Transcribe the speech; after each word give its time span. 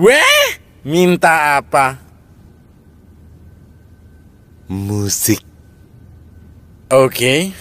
Weh, 0.00 0.56
minta 0.80 1.60
apa? 1.60 2.00
Musik. 4.64 5.44
Oke. 6.88 7.52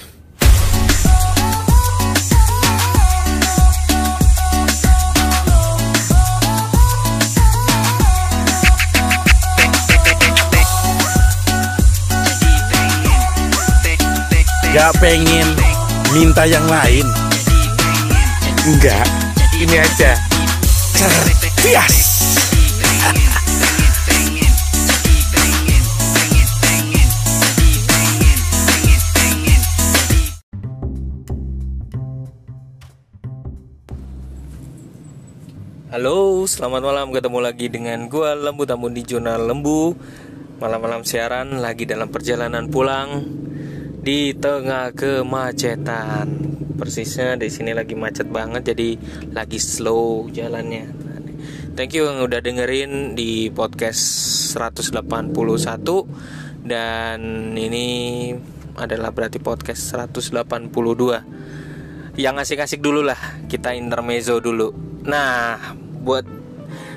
Gak 14.71 14.96
pengen 15.03 15.44
minta 16.16 16.48
yang 16.48 16.63
lain. 16.71 17.03
Enggak, 18.63 19.03
ini 19.59 19.76
aja. 19.76 20.16
Cerdas. 20.95 22.09
Halo, 35.90 36.48
selamat 36.48 36.85
malam. 36.85 37.12
Ketemu 37.12 37.40
lagi 37.43 37.67
dengan 37.67 38.07
gua 38.07 38.31
Lembu 38.31 38.63
Tamu 38.63 38.88
di 38.88 39.04
Jurnal 39.04 39.41
Lembu. 39.41 39.98
Malam-malam 40.62 41.04
siaran 41.04 41.59
lagi 41.59 41.84
dalam 41.84 42.07
perjalanan 42.07 42.71
pulang 42.71 43.26
di 43.99 44.31
tengah 44.31 44.95
kemacetan. 44.95 46.55
Persisnya 46.79 47.35
di 47.35 47.52
sini 47.52 47.76
lagi 47.76 47.99
macet 47.99 48.31
banget 48.31 48.71
jadi 48.71 48.95
lagi 49.34 49.59
slow 49.59 50.31
jalannya. 50.31 51.09
Thank 51.77 51.93
you 51.93 52.09
yang 52.09 52.25
udah 52.25 52.41
dengerin 52.41 53.13
di 53.13 53.53
podcast 53.53 54.01
181 54.57 54.89
dan 56.65 57.20
ini 57.53 58.34
adalah 58.73 59.13
berarti 59.13 59.37
podcast 59.37 59.93
182 59.93 62.17
yang 62.17 62.41
asik-asik 62.41 62.81
dulu 62.81 63.05
lah 63.05 63.21
kita 63.45 63.77
intermezzo 63.77 64.42
dulu. 64.42 64.73
Nah 65.06 65.61
buat 66.02 66.26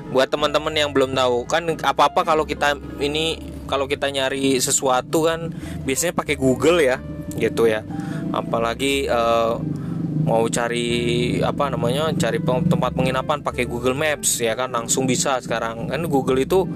buat 0.09 0.33
teman-teman 0.33 0.73
yang 0.73 0.97
belum 0.97 1.13
tahu 1.13 1.45
kan 1.45 1.69
apa-apa 1.69 2.25
kalau 2.25 2.49
kita 2.49 2.81
ini 2.97 3.37
kalau 3.69 3.85
kita 3.85 4.09
nyari 4.09 4.57
sesuatu 4.57 5.29
kan 5.29 5.53
biasanya 5.85 6.17
pakai 6.17 6.41
Google 6.41 6.81
ya 6.81 6.97
gitu 7.37 7.69
ya. 7.69 7.85
Apalagi 8.33 9.05
uh, 9.11 9.82
mau 10.23 10.47
cari 10.47 11.39
apa 11.43 11.69
namanya 11.71 12.15
cari 12.15 12.39
tempat 12.43 12.95
penginapan 12.95 13.43
pakai 13.43 13.67
Google 13.67 13.99
Maps 13.99 14.39
ya 14.39 14.55
kan? 14.55 14.71
Langsung 14.71 15.07
bisa 15.07 15.39
sekarang. 15.43 15.91
Kan 15.91 16.07
Google 16.07 16.43
itu 16.43 16.67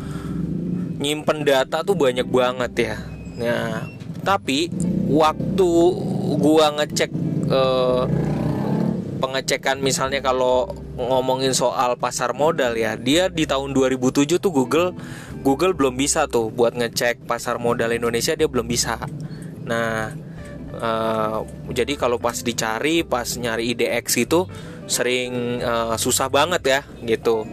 nyimpen 0.97 1.45
data 1.45 1.85
tuh 1.85 1.95
banyak 1.95 2.27
banget 2.27 2.73
ya. 2.77 2.97
Nah 3.39 3.87
tapi 4.27 4.73
waktu 5.07 5.71
gua 6.43 6.75
ngecek 6.83 7.11
uh, 7.47 8.05
pengecekan 9.23 9.81
misalnya 9.81 10.21
kalau 10.21 10.69
ngomongin 10.97 11.53
soal 11.53 11.97
pasar 12.01 12.33
modal 12.33 12.73
ya 12.77 12.97
dia 12.97 13.29
di 13.29 13.45
tahun 13.45 13.77
2007 13.77 14.41
tuh 14.41 14.53
Google 14.53 14.97
Google 15.45 15.77
belum 15.77 15.95
bisa 15.95 16.27
tuh 16.27 16.51
buat 16.51 16.75
ngecek 16.75 17.29
pasar 17.29 17.61
modal 17.61 17.93
Indonesia 17.95 18.35
dia 18.35 18.49
belum 18.49 18.67
bisa. 18.67 18.99
Nah 19.63 20.11
uh, 20.81 21.43
jadi 21.73 21.97
kalau 21.97 22.21
pas 22.21 22.37
dicari 22.41 23.03
pas 23.03 23.27
nyari 23.37 23.73
IDX 23.75 24.07
itu 24.21 24.47
sering 24.87 25.61
uh, 25.61 25.99
susah 25.99 26.31
banget 26.31 26.63
ya 26.65 26.81
gitu. 27.03 27.45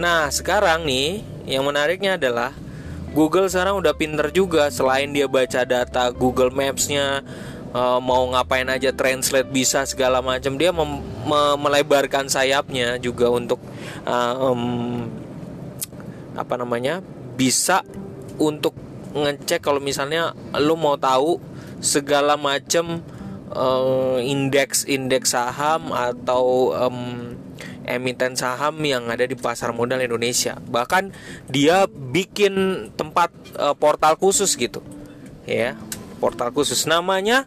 Nah 0.00 0.32
sekarang 0.32 0.88
nih 0.88 1.20
yang 1.44 1.64
menariknya 1.64 2.16
adalah 2.16 2.56
Google 3.12 3.48
sekarang 3.48 3.80
udah 3.80 3.96
pinter 3.96 4.28
juga 4.30 4.68
selain 4.68 5.10
dia 5.12 5.24
baca 5.26 5.64
data 5.64 6.12
Google 6.12 6.52
Maps-nya 6.52 7.24
uh, 7.72 8.00
mau 8.00 8.28
ngapain 8.32 8.68
aja 8.68 8.92
translate 8.92 9.48
bisa 9.48 9.84
segala 9.88 10.20
macam 10.20 10.56
dia 10.60 10.72
me 10.72 10.84
melebarkan 11.56 12.28
sayapnya 12.28 13.00
juga 13.00 13.32
untuk 13.32 13.60
uh, 14.04 14.52
um, 14.52 15.08
apa 16.36 16.54
namanya 16.54 17.00
bisa 17.36 17.82
untuk 18.38 18.76
ngecek 19.16 19.64
kalau 19.64 19.80
misalnya 19.80 20.36
lu 20.60 20.76
mau 20.78 20.94
tahu 21.00 21.40
segala 21.78 22.34
macam 22.34 23.00
uh, 23.54 24.18
indeks 24.18 24.84
indeks 24.88 25.32
saham 25.32 25.94
atau 25.94 26.74
um, 26.74 27.32
emiten 27.88 28.36
saham 28.36 28.76
yang 28.84 29.08
ada 29.08 29.24
di 29.24 29.32
pasar 29.34 29.72
modal 29.72 30.02
Indonesia 30.02 30.60
bahkan 30.68 31.14
dia 31.48 31.88
bikin 31.88 32.88
tempat 32.98 33.32
uh, 33.56 33.72
portal 33.72 34.18
khusus 34.20 34.52
gitu 34.58 34.84
ya 35.48 35.78
portal 36.18 36.50
khusus 36.52 36.84
namanya 36.84 37.46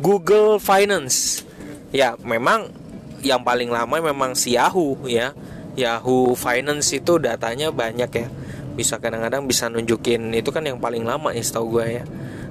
Google 0.00 0.56
Finance. 0.56 1.44
Ya, 1.92 2.16
memang 2.24 2.72
yang 3.20 3.44
paling 3.44 3.68
lama 3.68 4.00
memang 4.00 4.32
si 4.32 4.56
Yahoo 4.56 4.96
ya. 5.04 5.36
Yahoo 5.76 6.32
Finance 6.32 6.96
itu 6.96 7.20
datanya 7.20 7.68
banyak 7.68 8.08
ya. 8.08 8.26
Bisa 8.72 8.96
kadang-kadang 8.96 9.44
bisa 9.44 9.68
nunjukin 9.68 10.32
itu 10.32 10.48
kan 10.48 10.64
yang 10.64 10.80
paling 10.80 11.04
lama 11.04 11.36
ya 11.36 11.44
setahu 11.44 11.78
gue 11.78 12.00
ya. 12.00 12.04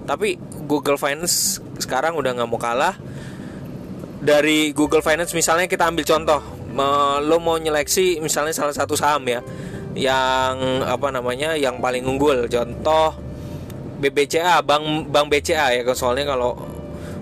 Tapi 0.10 0.42
Google 0.66 0.98
Finance 0.98 1.62
sekarang 1.78 2.18
udah 2.18 2.34
nggak 2.34 2.50
mau 2.50 2.58
kalah. 2.58 2.98
Dari 4.20 4.74
Google 4.74 5.06
Finance 5.06 5.38
misalnya 5.38 5.70
kita 5.70 5.86
ambil 5.86 6.02
contoh, 6.02 6.42
lo 7.22 7.38
mau 7.38 7.62
nyeleksi 7.62 8.18
misalnya 8.18 8.58
salah 8.58 8.74
satu 8.74 8.98
saham 8.98 9.22
ya, 9.30 9.46
yang 9.94 10.82
apa 10.82 11.14
namanya, 11.14 11.54
yang 11.54 11.78
paling 11.78 12.02
unggul. 12.10 12.50
Contoh 12.50 13.14
BBCA, 14.02 14.66
bank 14.66 15.14
bank 15.14 15.30
BCA 15.30 15.78
ya 15.78 15.86
soalnya 15.94 16.26
kalau 16.26 16.58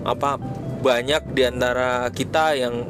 apa 0.08 0.40
banyak 0.80 1.36
di 1.36 1.42
antara 1.44 2.08
kita 2.08 2.56
yang 2.56 2.86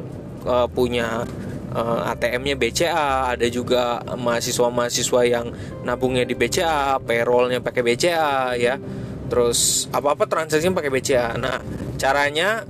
uh, 0.46 0.70
punya 0.70 1.26
uh, 1.74 2.10
ATM-nya 2.14 2.54
BCA, 2.54 3.34
ada 3.34 3.46
juga 3.50 4.00
mahasiswa-mahasiswa 4.06 5.20
yang 5.26 5.50
nabungnya 5.82 6.22
di 6.22 6.38
BCA, 6.38 7.02
payrollnya 7.02 7.58
pakai 7.58 7.82
BCA 7.82 8.54
ya. 8.60 8.78
Terus 9.28 9.86
apa-apa 9.92 10.24
transaksinya 10.24 10.80
pakai 10.80 10.90
BCA. 10.92 11.36
Nah, 11.36 11.60
caranya 12.00 12.64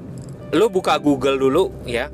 lu 0.54 0.66
buka 0.68 0.98
Google 0.98 1.38
dulu 1.38 1.86
ya. 1.86 2.10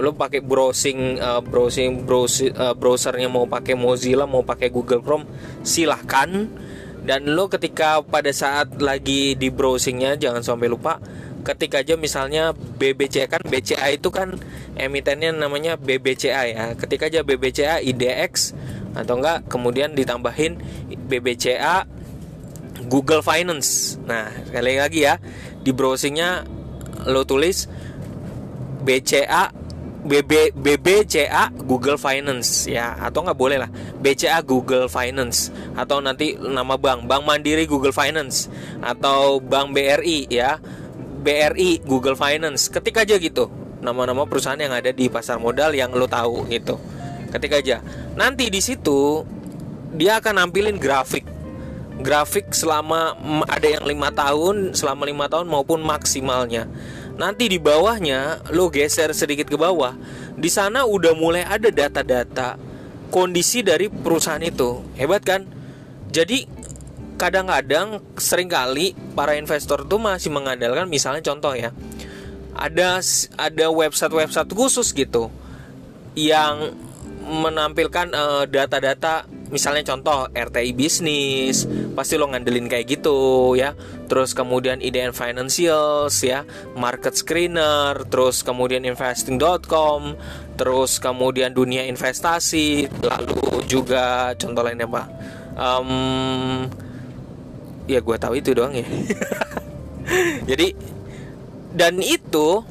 Lu 0.00 0.16
pakai 0.16 0.40
browsing 0.40 1.20
uh, 1.20 1.44
browsing 1.44 2.08
browser, 2.08 2.54
uh, 2.56 2.72
browsernya 2.72 3.28
mau 3.28 3.44
pakai 3.44 3.76
Mozilla, 3.76 4.24
mau 4.24 4.40
pakai 4.40 4.72
Google 4.72 5.04
Chrome, 5.04 5.28
silahkan 5.60 6.48
dan 7.04 7.32
lo 7.32 7.48
ketika 7.48 8.04
pada 8.04 8.28
saat 8.32 8.80
lagi 8.80 9.32
di 9.32 9.48
browsingnya 9.48 10.20
jangan 10.20 10.44
sampai 10.44 10.68
lupa 10.68 11.00
ketika 11.40 11.80
aja 11.80 11.96
misalnya 11.96 12.52
BBCA 12.52 13.26
kan 13.26 13.40
BCA 13.40 13.96
itu 13.96 14.12
kan 14.12 14.36
emitennya 14.76 15.32
namanya 15.32 15.80
BBCA 15.80 16.42
ya 16.52 16.64
ketika 16.76 17.08
aja 17.08 17.24
BBCA 17.24 17.80
IDX 17.80 18.52
atau 18.92 19.16
enggak 19.16 19.48
kemudian 19.48 19.96
ditambahin 19.96 20.60
BBCA 21.08 21.88
Google 22.86 23.20
Finance. 23.20 24.00
Nah 24.06 24.30
sekali 24.46 24.78
lagi 24.78 25.04
ya 25.04 25.18
di 25.60 25.74
browsingnya 25.74 26.46
lo 27.08 27.26
tulis 27.28 27.68
BCA 28.80 29.52
BB 30.00 30.56
BBCA 30.56 31.52
Google 31.68 32.00
Finance 32.00 32.70
ya. 32.70 32.96
Atau 32.96 33.26
nggak 33.26 33.36
boleh 33.36 33.60
lah 33.60 33.70
BCA 34.00 34.40
Google 34.46 34.88
Finance. 34.88 35.52
Atau 35.76 36.00
nanti 36.00 36.38
nama 36.40 36.80
bank 36.80 37.04
Bank 37.04 37.28
Mandiri 37.28 37.68
Google 37.68 37.92
Finance. 37.92 38.48
Atau 38.80 39.44
Bank 39.44 39.76
BRI 39.76 40.30
ya. 40.32 40.56
BRI 41.20 41.84
Google 41.84 42.16
Finance. 42.16 42.72
Ketik 42.72 42.96
aja 42.96 43.20
gitu 43.20 43.52
nama-nama 43.80 44.28
perusahaan 44.28 44.60
yang 44.60 44.76
ada 44.76 44.92
di 44.92 45.08
pasar 45.08 45.40
modal 45.40 45.72
yang 45.72 45.90
lo 45.96 46.04
tahu 46.04 46.46
gitu. 46.52 46.76
Ketik 47.32 47.64
aja. 47.64 47.80
Nanti 48.14 48.52
di 48.52 48.60
situ 48.60 49.24
dia 49.96 50.20
akan 50.22 50.46
nampilin 50.46 50.78
grafik 50.78 51.26
grafik 52.00 52.52
selama 52.52 53.16
ada 53.46 53.68
yang 53.68 53.84
lima 53.84 54.10
tahun 54.10 54.72
selama 54.76 55.06
lima 55.06 55.26
tahun 55.28 55.46
maupun 55.46 55.80
maksimalnya. 55.84 56.66
Nanti 57.20 57.52
di 57.52 57.60
bawahnya 57.60 58.48
lo 58.56 58.72
geser 58.72 59.12
sedikit 59.12 59.48
ke 59.48 59.56
bawah 59.60 59.92
di 60.36 60.48
sana 60.48 60.88
udah 60.88 61.12
mulai 61.12 61.44
ada 61.44 61.68
data-data 61.68 62.56
kondisi 63.12 63.60
dari 63.60 63.92
perusahaan 63.92 64.40
itu. 64.40 64.80
Hebat 64.96 65.22
kan? 65.22 65.44
Jadi 66.10 66.48
kadang-kadang 67.20 68.00
sering 68.16 68.48
kali 68.48 68.96
para 69.12 69.36
investor 69.36 69.84
tuh 69.84 70.00
masih 70.00 70.32
mengandalkan 70.32 70.88
misalnya 70.88 71.20
contoh 71.20 71.52
ya 71.52 71.68
ada 72.56 73.04
ada 73.36 73.66
website-website 73.68 74.48
khusus 74.56 74.96
gitu 74.96 75.28
yang 76.16 76.72
menampilkan 77.30 78.10
eh, 78.10 78.44
data-data 78.50 79.30
misalnya 79.50 79.82
contoh 79.82 80.30
RTI 80.30 80.70
bisnis 80.78 81.66
pasti 81.94 82.14
lo 82.18 82.30
ngandelin 82.30 82.66
kayak 82.66 82.86
gitu 82.98 83.54
ya. 83.54 83.78
Terus 84.10 84.34
kemudian 84.34 84.82
IDN 84.82 85.14
financials 85.14 86.18
ya. 86.26 86.42
Market 86.74 87.14
screener 87.14 87.94
terus 88.10 88.42
kemudian 88.42 88.82
investing.com 88.82 90.18
terus 90.58 91.00
kemudian 91.00 91.56
dunia 91.56 91.88
investasi 91.88 92.84
lalu 93.00 93.64
juga 93.64 94.36
contoh 94.36 94.60
lainnya 94.60 94.84
apa 94.84 95.02
um, 95.56 96.68
ya 97.88 97.98
gue 98.04 98.16
tahu 98.20 98.34
itu 98.38 98.52
doang 98.52 98.74
ya. 98.74 98.84
Jadi 100.50 100.74
dan 101.70 102.02
itu 102.02 102.66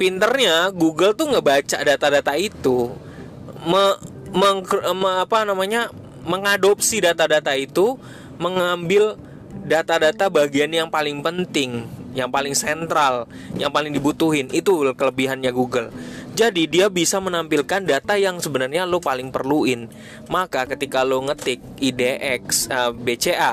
pinternya 0.00 0.72
Google 0.72 1.14
tuh 1.14 1.30
ngebaca 1.30 1.78
data-data 1.84 2.32
itu 2.34 2.90
me, 3.66 3.82
meng, 4.32 4.64
me, 4.96 5.10
apa 5.22 5.44
namanya 5.46 5.90
mengadopsi 6.22 7.02
data-data 7.02 7.54
itu 7.58 7.98
mengambil 8.38 9.18
data-data 9.62 10.32
bagian 10.32 10.70
yang 10.72 10.88
paling 10.88 11.20
penting 11.20 11.86
yang 12.12 12.28
paling 12.28 12.52
sentral 12.52 13.24
yang 13.56 13.72
paling 13.72 13.92
dibutuhin. 13.92 14.48
Itu 14.52 14.84
kelebihannya 14.92 15.48
Google. 15.52 15.88
Jadi 16.32 16.64
dia 16.68 16.88
bisa 16.88 17.20
menampilkan 17.20 17.84
data 17.84 18.16
yang 18.16 18.40
sebenarnya 18.40 18.88
lo 18.88 19.00
paling 19.00 19.32
perluin. 19.32 19.88
Maka 20.28 20.64
ketika 20.68 21.04
lo 21.04 21.20
ngetik 21.24 21.60
IDX 21.80 22.68
uh, 22.72 22.88
eh, 22.88 22.90
BCA 22.92 23.52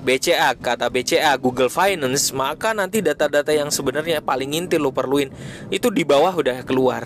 BCA 0.00 0.56
kata 0.56 0.88
BCA 0.88 1.36
Google 1.36 1.68
Finance 1.68 2.32
maka 2.32 2.72
nanti 2.72 3.04
data-data 3.04 3.52
yang 3.52 3.68
sebenarnya 3.68 4.24
paling 4.24 4.56
inti 4.56 4.80
lo 4.80 4.96
perluin 4.96 5.28
itu 5.68 5.92
di 5.92 6.08
bawah 6.08 6.32
udah 6.32 6.64
keluar. 6.64 7.04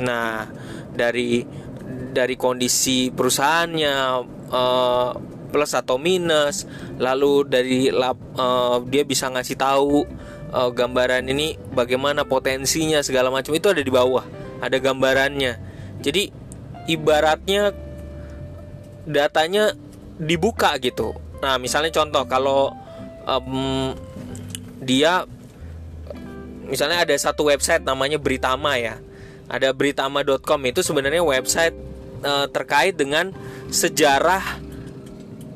Nah 0.00 0.48
dari 0.94 1.44
dari 2.14 2.38
kondisi 2.38 3.10
perusahaannya 3.10 3.94
uh, 4.54 5.10
plus 5.50 5.74
atau 5.74 5.98
minus 5.98 6.66
lalu 6.98 7.46
dari 7.46 7.90
lab, 7.90 8.18
uh, 8.38 8.78
dia 8.86 9.02
bisa 9.02 9.26
ngasih 9.30 9.58
tahu 9.58 10.06
uh, 10.54 10.70
gambaran 10.70 11.26
ini 11.26 11.58
bagaimana 11.74 12.22
potensinya 12.22 13.02
segala 13.02 13.34
macam 13.34 13.50
itu 13.54 13.66
ada 13.66 13.82
di 13.82 13.90
bawah 13.90 14.22
ada 14.62 14.78
gambarannya. 14.78 15.58
Jadi 16.00 16.30
ibaratnya 16.88 17.74
datanya 19.04 19.74
dibuka 20.16 20.78
gitu. 20.78 21.12
Nah 21.42 21.58
misalnya 21.58 21.92
contoh 21.92 22.24
kalau 22.30 22.72
um, 23.26 23.92
dia 24.80 25.26
misalnya 26.64 27.04
ada 27.04 27.12
satu 27.18 27.52
website 27.52 27.84
namanya 27.84 28.16
Britama 28.16 28.80
ya 28.80 28.96
ada 29.48 29.76
britama.com 29.76 30.60
itu 30.64 30.80
sebenarnya 30.80 31.20
website 31.20 31.76
uh, 32.24 32.46
terkait 32.48 32.96
dengan 32.96 33.30
sejarah 33.68 34.42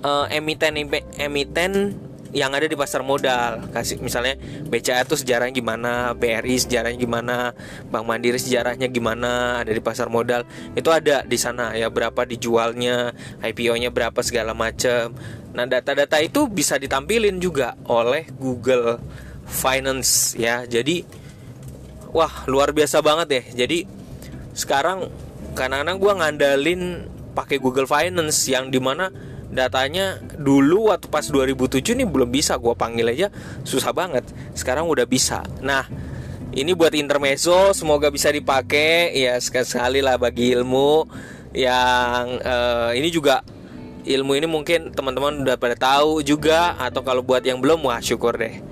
uh, 0.04 0.26
emiten 0.30 0.76
emiten 1.18 1.96
yang 2.32 2.52
ada 2.52 2.68
di 2.68 2.76
pasar 2.76 3.00
modal. 3.00 3.72
Kasih 3.72 4.00
misalnya 4.04 4.36
BCA 4.68 5.04
itu 5.04 5.16
sejarahnya 5.16 5.54
gimana 5.54 6.12
BRI 6.12 6.60
sejarahnya 6.60 7.00
gimana 7.00 7.56
Bank 7.88 8.04
Mandiri 8.04 8.36
sejarahnya 8.36 8.88
gimana 8.92 9.64
ada 9.64 9.72
di 9.72 9.80
pasar 9.80 10.12
modal. 10.12 10.44
Itu 10.76 10.92
ada 10.92 11.24
di 11.24 11.38
sana 11.40 11.72
ya 11.72 11.88
berapa 11.88 12.28
dijualnya 12.28 13.16
IPO-nya 13.40 13.88
berapa 13.92 14.20
segala 14.20 14.52
macam 14.52 15.16
nah 15.48 15.64
data-data 15.64 16.20
itu 16.22 16.46
bisa 16.46 16.78
ditampilin 16.78 17.40
juga 17.40 17.74
oleh 17.88 18.28
Google 18.36 19.00
Finance 19.48 20.36
ya. 20.36 20.68
Jadi 20.68 21.02
wah 22.12 22.44
luar 22.44 22.76
biasa 22.76 23.00
banget 23.00 23.28
ya. 23.32 23.64
Jadi 23.64 23.88
sekarang 24.52 25.08
kadang-kadang 25.58 25.98
gue 25.98 26.12
ngandalin 26.22 26.82
pakai 27.34 27.58
Google 27.58 27.90
Finance 27.90 28.46
yang 28.46 28.70
di 28.70 28.78
mana 28.78 29.10
datanya 29.50 30.22
dulu 30.38 30.94
waktu 30.94 31.10
pas 31.10 31.26
2007 31.26 31.98
nih 31.98 32.06
belum 32.06 32.30
bisa 32.30 32.54
gue 32.54 32.78
panggil 32.78 33.10
aja 33.10 33.26
susah 33.66 33.90
banget. 33.90 34.22
Sekarang 34.54 34.86
udah 34.86 35.02
bisa. 35.02 35.42
Nah 35.58 35.82
ini 36.54 36.78
buat 36.78 36.94
intermezzo 36.94 37.74
semoga 37.74 38.14
bisa 38.14 38.30
dipakai. 38.30 39.18
Ya 39.18 39.34
sekali-sekali 39.42 39.98
lah 39.98 40.14
bagi 40.14 40.54
ilmu 40.54 41.10
yang 41.58 42.38
uh, 42.38 42.94
ini 42.94 43.10
juga 43.10 43.42
ilmu 44.06 44.38
ini 44.38 44.46
mungkin 44.46 44.94
teman-teman 44.94 45.42
udah 45.42 45.56
pada 45.58 45.74
tahu 45.74 46.22
juga 46.22 46.78
atau 46.78 47.02
kalau 47.02 47.26
buat 47.26 47.42
yang 47.42 47.58
belum 47.58 47.82
wah 47.82 47.98
syukur 47.98 48.38
deh. 48.38 48.62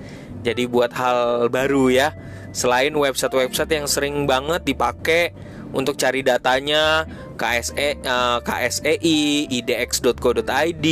Jadi 0.47 0.63
buat 0.71 0.95
hal 0.95 1.51
baru 1.51 1.91
ya. 1.91 2.15
Selain 2.55 2.95
website-website 2.95 3.69
yang 3.75 3.85
sering 3.85 4.23
banget 4.25 4.63
dipakai 4.65 5.35
untuk 5.75 5.99
cari 5.99 6.23
datanya 6.23 7.03
KSE 7.37 8.01
uh, 8.01 8.39
KSEI, 8.41 9.47
idx.co.id, 9.51 10.87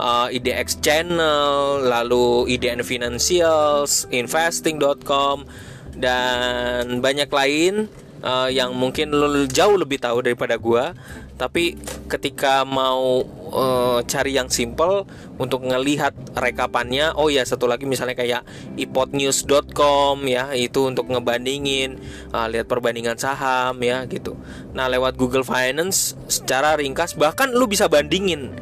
uh, 0.00 0.26
IDX 0.28 0.82
Channel, 0.82 1.84
lalu 1.86 2.50
IDN 2.50 2.82
Financials, 2.82 4.08
investing.com 4.10 5.46
dan 5.94 7.02
banyak 7.02 7.30
lain 7.30 7.90
uh, 8.22 8.48
yang 8.48 8.74
mungkin 8.76 9.10
lo 9.14 9.46
jauh 9.46 9.76
lebih 9.76 10.00
tahu 10.02 10.24
daripada 10.24 10.56
gua. 10.56 10.92
Tapi 11.40 11.78
ketika 12.10 12.68
mau 12.68 13.24
uh, 13.50 13.98
cari 14.06 14.38
yang 14.38 14.48
simple 14.48 15.04
untuk 15.36 15.66
ngelihat 15.66 16.14
rekapannya. 16.32 17.14
Oh 17.18 17.28
ya 17.28 17.44
satu 17.44 17.66
lagi 17.66 17.84
misalnya 17.84 18.16
kayak 18.16 18.42
ipodnews.com 18.78 20.24
ya 20.26 20.54
itu 20.54 20.86
untuk 20.86 21.10
ngebandingin 21.10 21.98
uh, 22.32 22.46
lihat 22.46 22.70
perbandingan 22.70 23.18
saham 23.18 23.76
ya 23.82 24.06
gitu. 24.06 24.38
Nah 24.72 24.86
lewat 24.86 25.18
Google 25.18 25.44
Finance 25.44 26.16
secara 26.30 26.78
ringkas 26.78 27.18
bahkan 27.18 27.50
lu 27.52 27.66
bisa 27.66 27.90
bandingin 27.90 28.54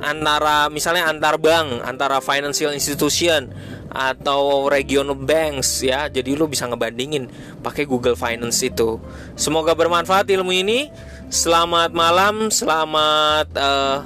antara 0.00 0.72
misalnya 0.72 1.12
antar 1.12 1.36
bank 1.36 1.84
antara 1.84 2.24
financial 2.24 2.72
institution 2.72 3.52
atau 3.90 4.70
regional 4.70 5.18
banks 5.18 5.82
ya. 5.82 6.06
Jadi 6.06 6.38
lu 6.38 6.46
bisa 6.46 6.64
ngebandingin 6.70 7.26
pakai 7.60 7.84
Google 7.84 8.14
Finance 8.14 8.62
itu. 8.62 9.02
Semoga 9.34 9.74
bermanfaat 9.74 10.30
ilmu 10.30 10.54
ini. 10.54 10.88
Selamat 11.30 11.94
malam, 11.94 12.50
selamat 12.50 13.54
uh, 13.54 14.02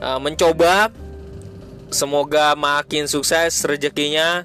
uh, 0.00 0.20
mencoba. 0.20 0.92
Semoga 1.86 2.58
makin 2.58 3.06
sukses 3.06 3.62
rezekinya, 3.62 4.42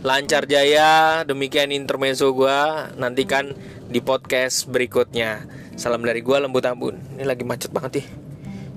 lancar 0.00 0.48
jaya. 0.48 1.22
Demikian 1.28 1.70
intermezzo 1.70 2.32
gue. 2.32 2.60
Nantikan 2.96 3.52
di 3.92 4.00
podcast 4.00 4.64
berikutnya. 4.66 5.44
Salam 5.78 6.02
dari 6.02 6.24
gue 6.24 6.36
Lembut 6.40 6.64
Ambun. 6.64 6.96
Ini 7.14 7.28
lagi 7.28 7.44
macet 7.44 7.70
banget 7.70 8.02
nih. 8.02 8.06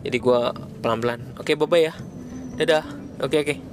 Jadi 0.06 0.18
gue 0.18 0.42
pelan-pelan. 0.84 1.40
Oke, 1.40 1.56
bye 1.56 1.70
bye 1.70 1.88
ya. 1.90 1.94
Dadah. 2.60 2.86
Oke, 3.22 3.42
oke. 3.42 3.71